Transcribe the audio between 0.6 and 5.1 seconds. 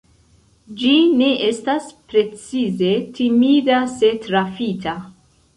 Ĝi ne estas precize timida se trafita.